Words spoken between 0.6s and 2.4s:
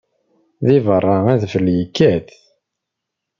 Deg beṛṛa, adfel yekkat.